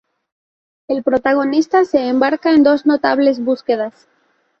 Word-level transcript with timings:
El 0.87 1.03
protagonista 1.03 1.85
se 1.85 2.07
embarca 2.07 2.51
en 2.51 2.63
dos 2.63 2.87
notables 2.87 3.39
búsquedas. 3.39 4.07